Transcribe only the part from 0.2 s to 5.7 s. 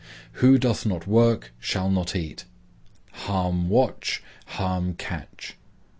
—Who doth not work shall not eat.—Harm watch, harm catch.